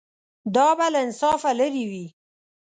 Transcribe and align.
دا 0.55 0.67
به 0.77 0.87
له 0.93 0.99
انصافه 1.05 1.51
لرې 1.59 1.83
وي. 1.91 2.05